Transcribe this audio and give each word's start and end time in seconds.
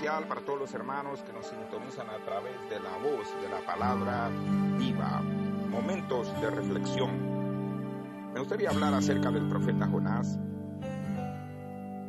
para 0.00 0.40
todos 0.42 0.60
los 0.60 0.74
hermanos 0.74 1.22
que 1.24 1.32
nos 1.32 1.46
sintonizan 1.46 2.08
a 2.08 2.24
través 2.24 2.54
de 2.70 2.78
la 2.78 2.96
voz 2.98 3.34
de 3.42 3.48
la 3.48 3.58
palabra 3.66 4.30
viva. 4.78 5.20
Momentos 5.68 6.32
de 6.40 6.50
reflexión. 6.50 8.32
Me 8.32 8.38
gustaría 8.38 8.70
hablar 8.70 8.94
acerca 8.94 9.32
del 9.32 9.48
profeta 9.48 9.88
Jonás. 9.88 10.38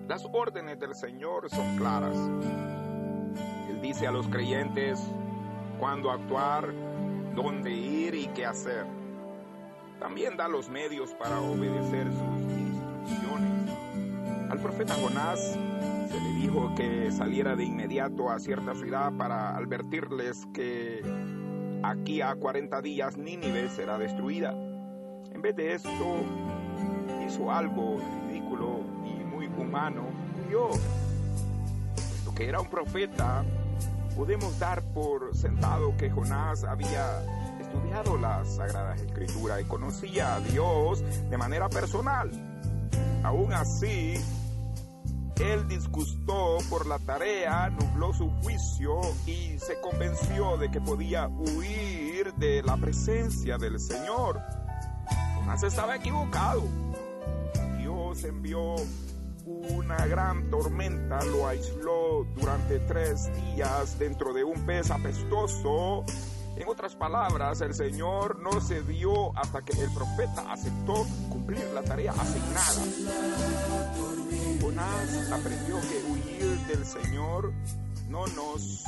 Las 0.08 0.24
órdenes 0.32 0.80
del 0.80 0.94
Señor 0.94 1.50
son 1.50 1.78
claras. 1.78 2.16
Él 3.70 3.82
dice 3.82 4.06
a 4.06 4.12
los 4.12 4.28
creyentes 4.28 5.00
cuándo 5.80 6.12
actuar, 6.12 6.72
dónde 7.36 7.72
ir 7.72 8.14
y 8.14 8.28
qué 8.28 8.46
hacer. 8.46 8.86
También 10.00 10.38
da 10.38 10.48
los 10.48 10.70
medios 10.70 11.16
para 11.16 11.40
obedecer 11.42 12.08
sus. 12.12 12.69
Profeta 14.62 14.94
Jonás 14.96 15.40
se 16.12 16.20
le 16.20 16.34
dijo 16.34 16.74
que 16.76 17.12
saliera 17.12 17.56
de 17.56 17.64
inmediato 17.64 18.30
a 18.30 18.40
cierta 18.40 18.76
ciudad 18.76 19.12
para 19.18 19.56
advertirles 19.56 20.46
que 20.54 21.02
aquí 21.84 22.22
a 22.22 22.36
40 22.36 22.82
días 22.82 23.18
Nínive 23.18 23.70
será 23.70 23.98
destruida. 23.98 24.52
En 25.34 25.42
vez 25.42 25.56
de 25.56 25.76
esto, 25.76 25.90
hizo 27.26 27.52
algo 27.52 28.00
ridículo 28.28 28.82
y 29.06 29.24
muy 29.24 29.48
humano. 29.48 30.08
Yo, 30.52 30.72
Puesto 31.96 32.36
que 32.36 32.50
era 32.50 32.60
un 32.60 32.70
profeta, 32.70 33.46
podemos 34.16 34.60
dar 34.60 34.82
por 34.94 35.36
sentado 35.36 35.96
que 35.96 36.10
Jonás 36.10 36.66
había 36.66 37.24
estudiado 37.62 38.18
las 38.18 38.56
Sagradas 38.56 39.00
Escrituras 39.02 39.62
y 39.62 39.66
conocía 39.66 40.36
a 40.36 40.40
Dios 40.42 41.04
de 41.30 41.38
manera 41.38 41.70
personal. 41.70 42.32
Aún 43.24 43.54
así, 43.54 44.16
él 45.40 45.68
disgustó 45.68 46.58
por 46.70 46.86
la 46.86 47.00
tarea, 47.00 47.70
nubló 47.70 48.14
su 48.14 48.30
juicio 48.42 49.00
y 49.26 49.58
se 49.60 49.80
convenció 49.80 50.58
de 50.58 50.70
que 50.70 50.82
podía 50.82 51.28
huir 51.28 52.34
de 52.36 52.62
la 52.64 52.76
presencia 52.78 53.58
del 53.58 53.80
Señor. 53.80 54.42
Jonás 55.36 55.64
estaba 55.64 55.96
equivocado. 55.96 56.64
Dios 57.78 58.24
envió 58.26 58.76
una 59.46 60.06
gran 60.08 60.50
tormenta, 60.50 61.24
lo 61.26 61.48
aisló 61.48 62.26
durante 62.36 62.80
tres 62.80 63.30
días 63.36 63.98
dentro 63.98 64.34
de 64.34 64.44
un 64.44 64.66
pez 64.66 64.92
apestoso. 64.92 66.04
En 66.58 66.68
otras 66.68 66.96
palabras, 66.96 67.62
el 67.62 67.74
Señor 67.74 68.40
no 68.40 68.60
se 68.60 68.82
dio 68.82 69.38
hasta 69.38 69.62
que 69.62 69.82
el 69.82 69.90
profeta 69.94 70.52
aceptó 70.52 71.06
cumplir 71.30 71.64
la 71.74 71.82
tarea 71.82 72.12
asignada. 72.12 72.84
Aprendió 75.32 75.80
que 75.82 76.04
huir 76.12 76.60
del 76.68 76.86
Señor 76.86 77.54
no 78.10 78.26
nos 78.28 78.84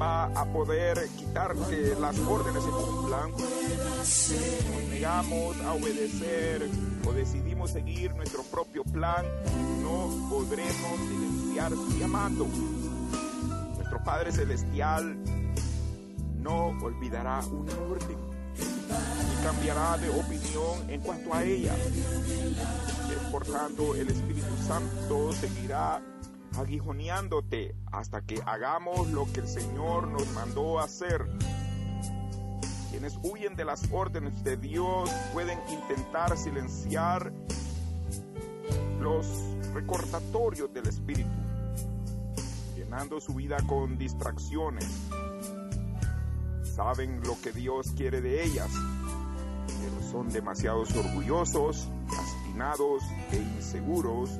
va 0.00 0.24
a 0.24 0.44
poder 0.46 1.08
quitar 1.16 1.54
que 1.54 1.94
las 2.00 2.18
órdenes 2.18 2.64
se 2.64 2.70
cumplan. 2.70 3.30
Nos 3.30 4.88
negamos 4.90 5.60
a 5.60 5.72
obedecer 5.72 6.68
o 7.06 7.12
decidimos 7.12 7.70
seguir 7.70 8.14
nuestro 8.14 8.42
propio 8.44 8.82
plan, 8.84 9.24
no 9.82 10.28
podremos 10.28 10.98
silenciar 11.08 11.72
su 11.72 11.98
llamado. 11.98 12.46
Nuestro 13.76 14.02
Padre 14.04 14.32
Celestial 14.32 15.16
no 16.40 16.68
olvidará 16.82 17.40
una 17.46 17.72
orden 17.90 18.18
cambiará 19.44 19.98
de 19.98 20.08
opinión 20.08 20.88
en 20.88 21.02
cuanto 21.02 21.34
a 21.34 21.44
ella. 21.44 21.74
Por 23.30 23.44
tanto, 23.44 23.94
el 23.94 24.08
Espíritu 24.08 24.56
Santo 24.66 25.34
seguirá 25.34 26.02
aguijoneándote 26.56 27.76
hasta 27.92 28.22
que 28.22 28.40
hagamos 28.46 29.10
lo 29.10 29.30
que 29.30 29.40
el 29.40 29.48
Señor 29.48 30.08
nos 30.08 30.26
mandó 30.32 30.80
hacer. 30.80 31.26
Quienes 32.90 33.18
huyen 33.22 33.54
de 33.54 33.66
las 33.66 33.82
órdenes 33.92 34.42
de 34.44 34.56
Dios 34.56 35.10
pueden 35.34 35.58
intentar 35.68 36.38
silenciar 36.38 37.30
los 38.98 39.26
recordatorios 39.74 40.72
del 40.72 40.86
Espíritu, 40.86 41.28
llenando 42.74 43.20
su 43.20 43.34
vida 43.34 43.58
con 43.66 43.98
distracciones. 43.98 44.88
Saben 46.62 47.20
lo 47.24 47.38
que 47.42 47.52
Dios 47.52 47.92
quiere 47.94 48.22
de 48.22 48.42
ellas, 48.42 48.70
pero 49.66 50.10
son 50.10 50.28
demasiados 50.28 50.94
orgullosos, 50.96 51.88
obstinados 52.08 53.02
e 53.32 53.36
inseguros 53.36 54.30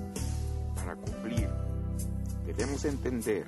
para 0.76 0.96
cumplir. 0.96 1.48
Debemos 2.46 2.84
entender 2.84 3.46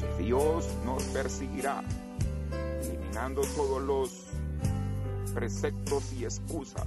que 0.00 0.24
Dios 0.24 0.68
nos 0.84 1.02
perseguirá, 1.04 1.82
eliminando 2.82 3.42
todos 3.56 3.82
los 3.82 4.26
preceptos 5.34 6.12
y 6.12 6.24
excusas. 6.24 6.86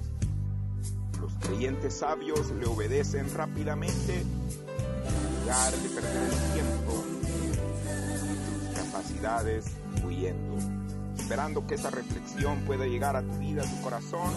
Los 1.20 1.32
creyentes 1.40 1.94
sabios 1.94 2.50
le 2.50 2.66
obedecen 2.66 3.32
rápidamente 3.34 4.20
en 4.20 5.40
lugar 5.40 5.72
de 5.72 5.88
perder 5.88 6.22
el 6.24 6.52
tiempo 6.52 7.04
y 7.22 8.74
sus 8.74 8.84
capacidades 8.84 9.64
huyendo. 10.04 10.83
Esperando 11.24 11.66
que 11.66 11.76
esa 11.76 11.88
reflexión 11.88 12.58
pueda 12.66 12.84
llegar 12.84 13.16
a 13.16 13.22
tu 13.22 13.38
vida, 13.38 13.62
a 13.62 13.64
tu 13.64 13.80
corazón. 13.80 14.30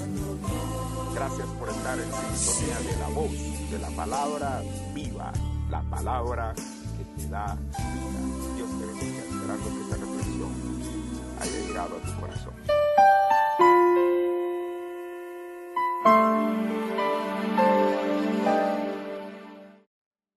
Gracias 1.14 1.46
por 1.60 1.68
estar 1.68 2.00
en 2.00 2.10
sintonía 2.38 2.80
de 2.80 2.98
la 2.98 3.08
voz, 3.10 3.70
de 3.70 3.78
la 3.78 3.90
palabra 3.90 4.64
viva, 4.96 5.34
la 5.70 5.82
palabra 5.82 6.56
que 6.56 7.22
te 7.22 7.28
da 7.28 7.56
vida. 7.56 8.37